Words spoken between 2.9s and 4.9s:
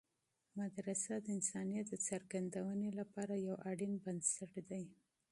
لپاره یوه لازمي بنسټ ده.